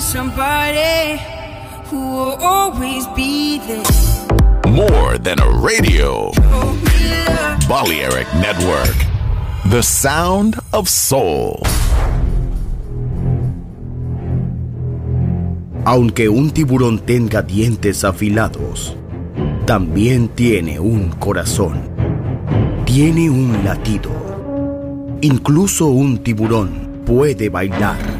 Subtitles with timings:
[0.00, 1.20] with somebody
[1.90, 3.84] who will always be there.
[4.72, 6.30] More than a radio.
[6.30, 7.68] Love.
[7.68, 8.96] Balearic Network.
[9.70, 11.60] The sound of soul.
[15.84, 18.96] Aunque un tiburón tenga dientes afilados,
[19.66, 21.80] también tiene un corazón.
[22.86, 24.10] Tiene un latido.
[25.20, 28.19] Incluso un tiburón puede bailar.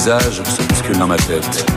[0.00, 1.69] visage s'obscule dans ma tête.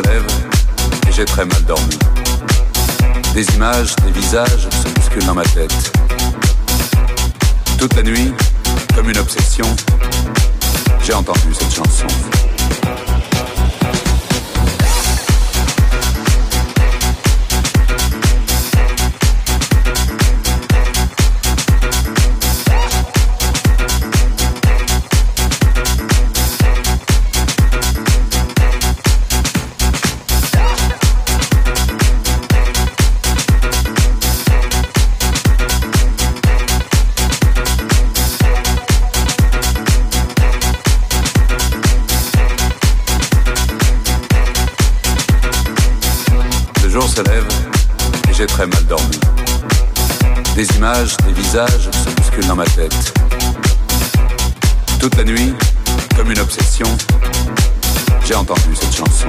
[0.00, 0.26] Lève
[1.08, 1.98] et j'ai très mal dormi.
[3.34, 5.92] Des images, des visages se bousculent dans ma tête.
[7.78, 8.32] Toute la nuit,
[8.94, 9.66] comme une obsession,
[11.04, 12.06] j'ai entendu cette chanson.
[48.42, 49.20] J'ai très mal dormi.
[50.56, 53.14] Des images, des visages se bousculent dans ma tête.
[54.98, 55.54] Toute la nuit,
[56.16, 56.88] comme une obsession,
[58.24, 59.28] j'ai entendu cette chanson.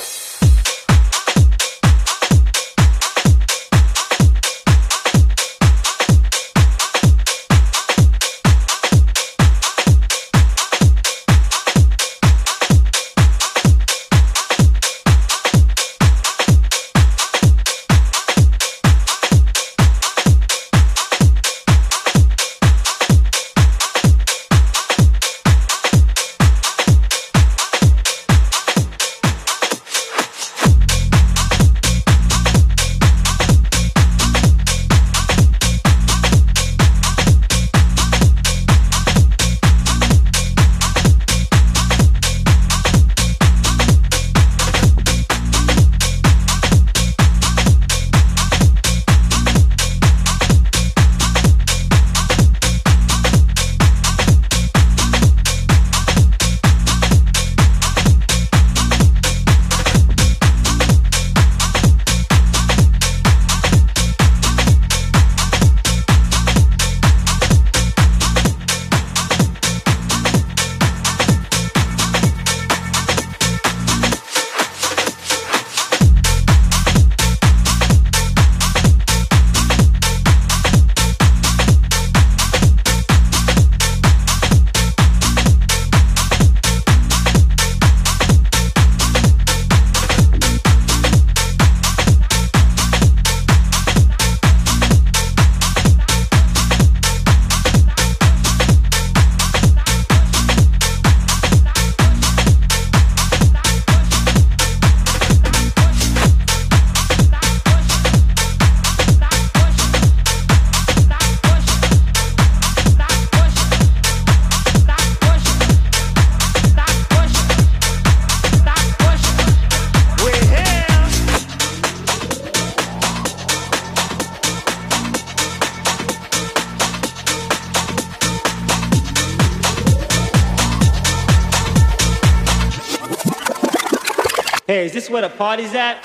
[135.51, 136.00] What is that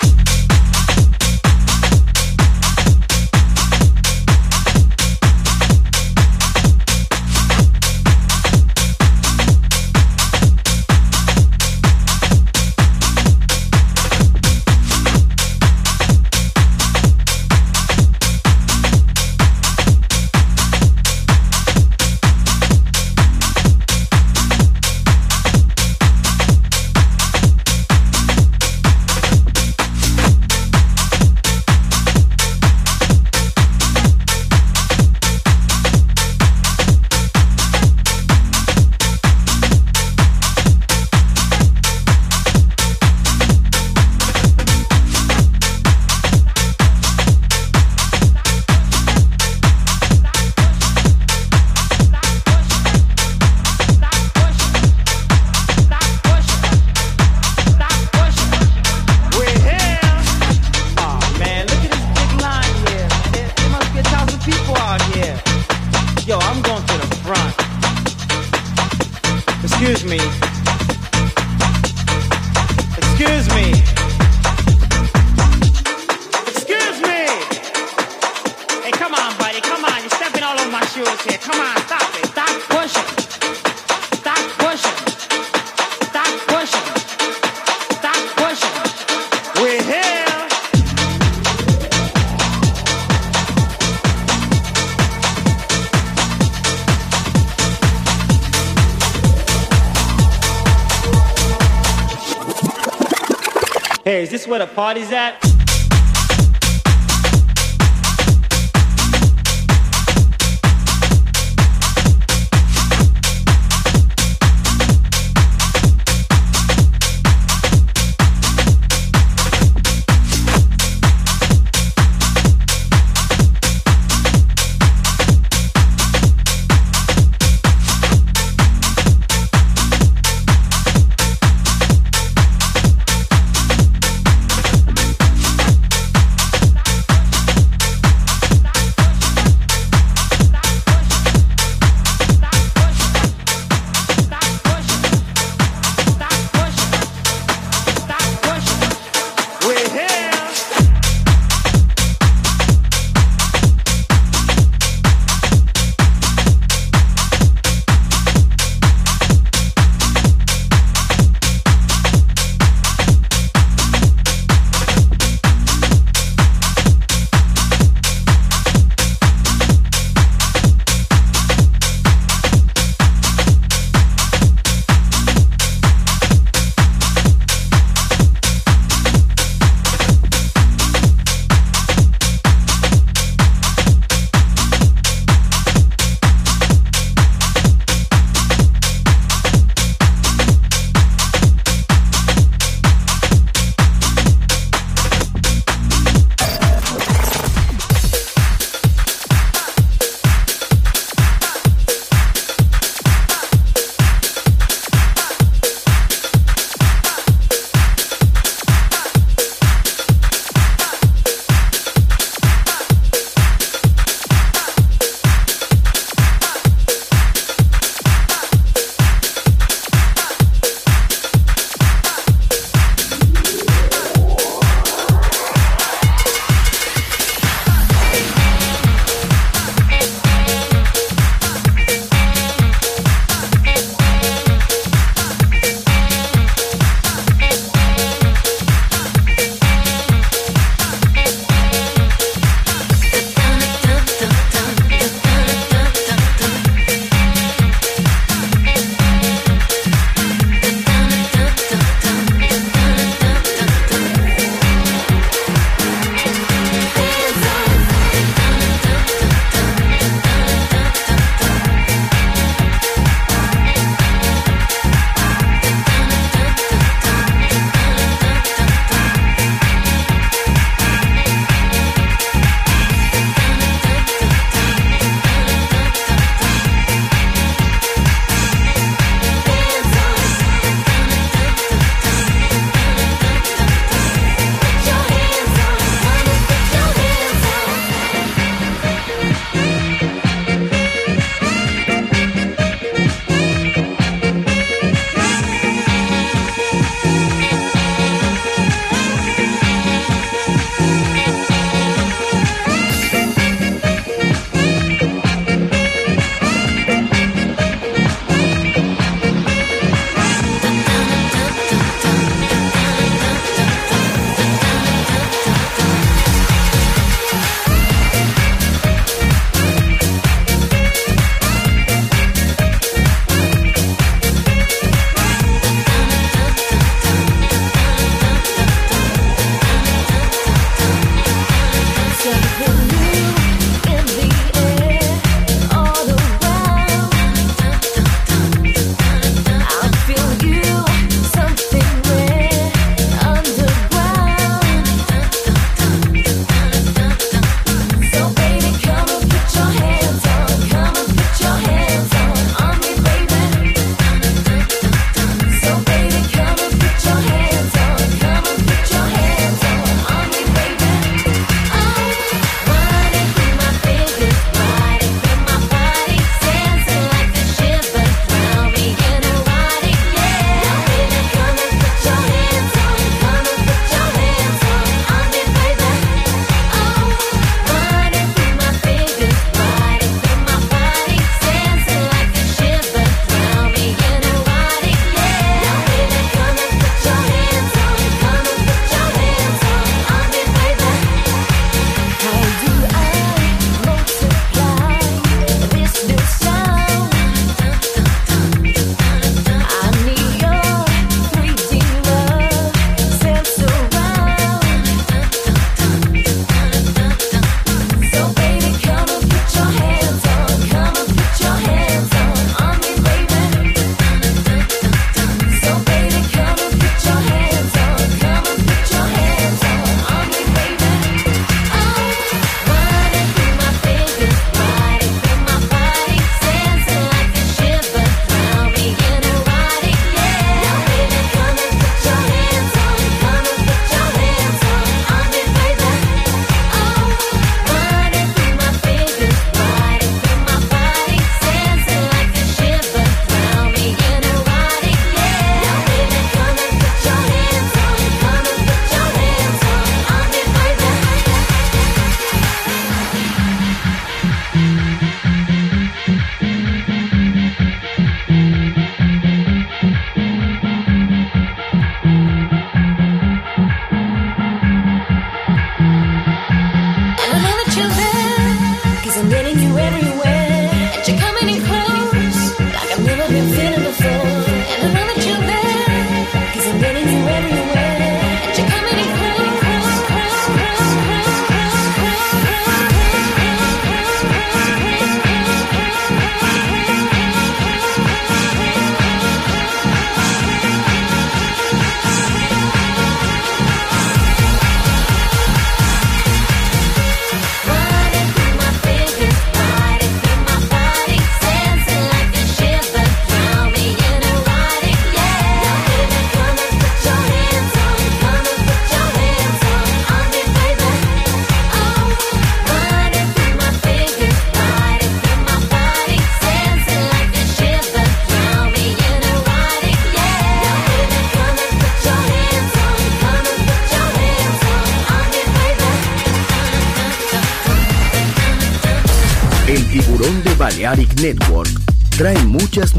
[104.87, 105.16] What is that?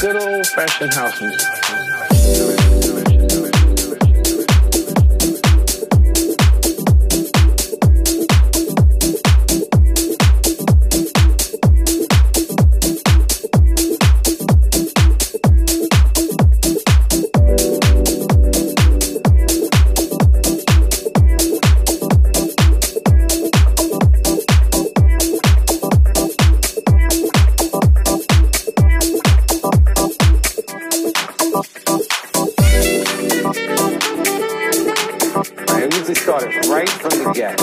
[0.00, 1.65] good old fashioned house music.
[36.44, 37.58] right from the get.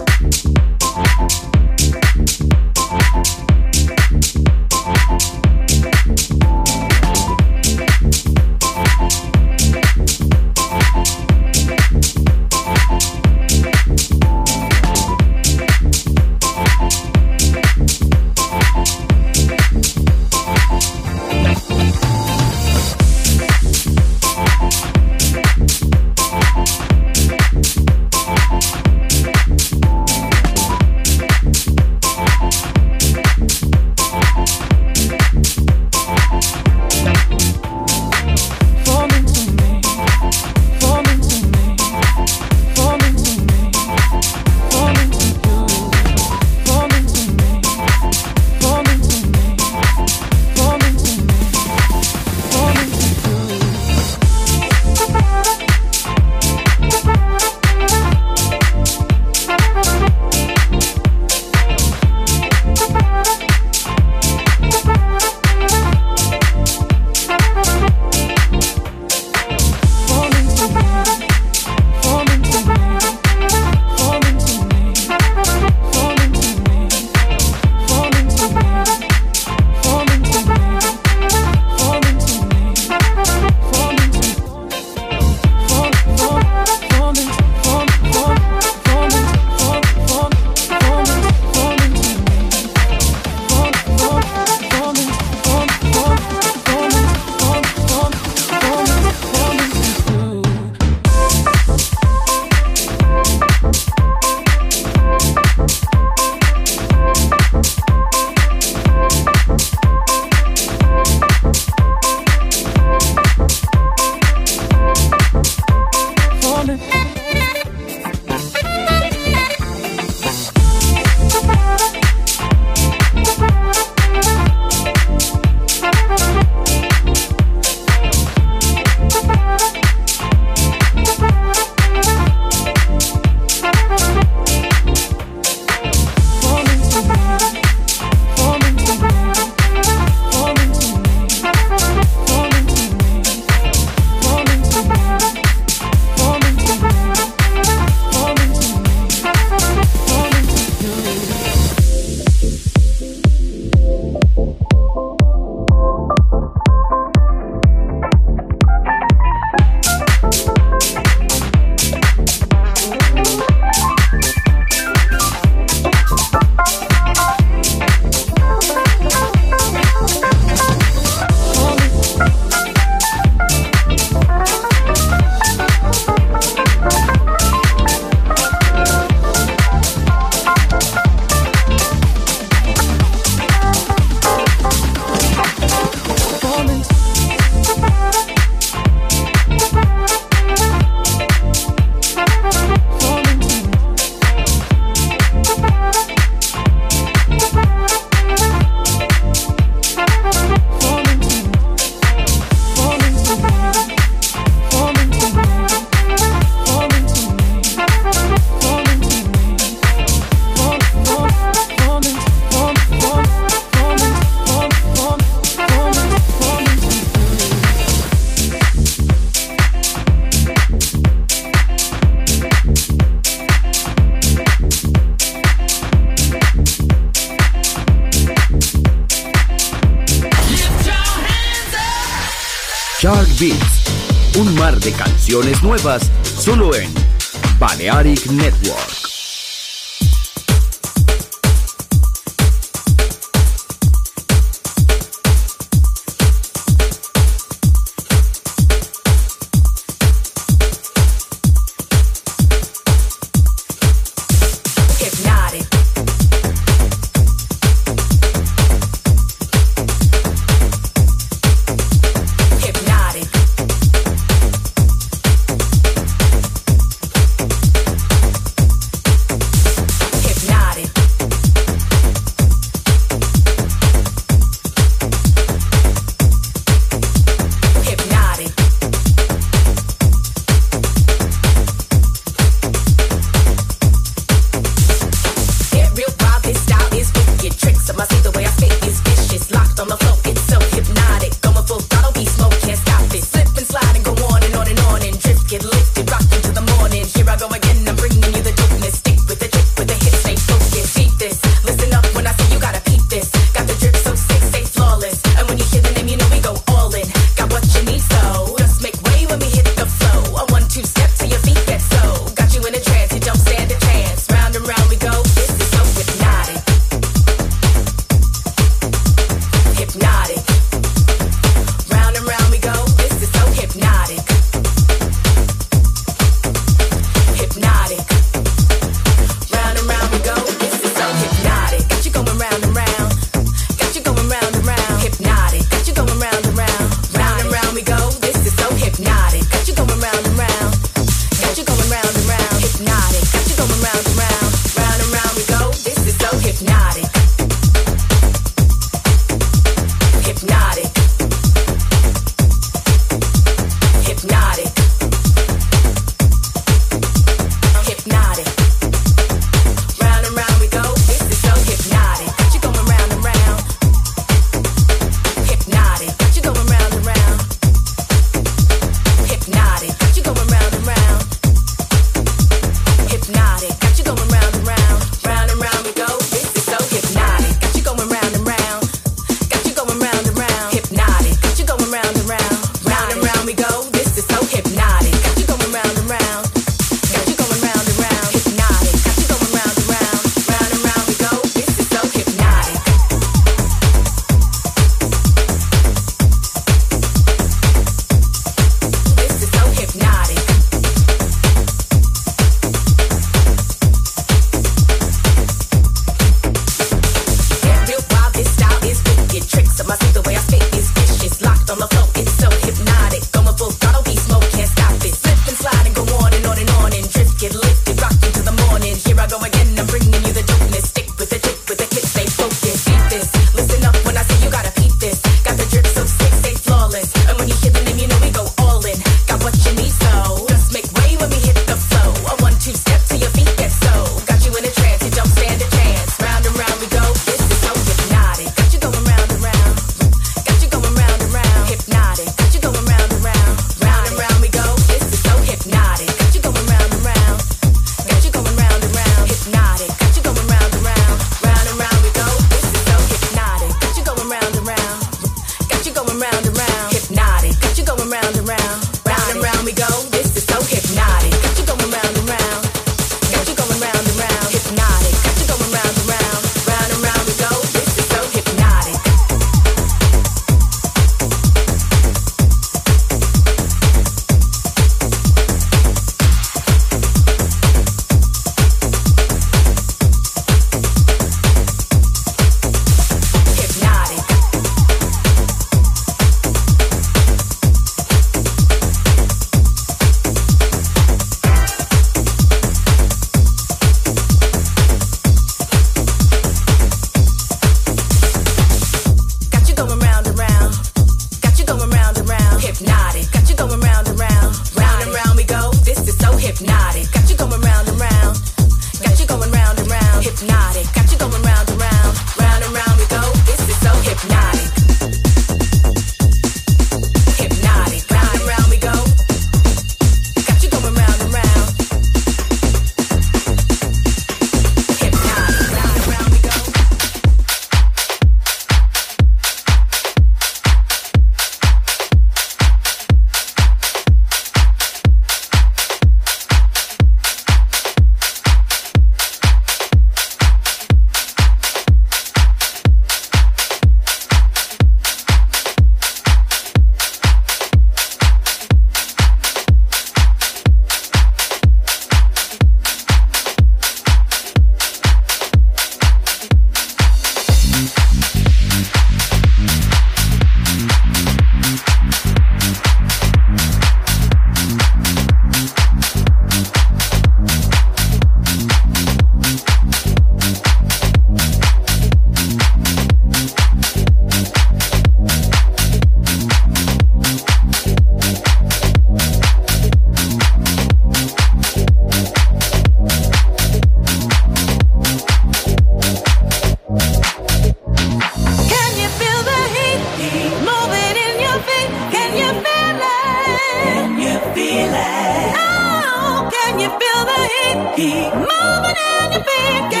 [598.01, 600.00] be moving in the bed.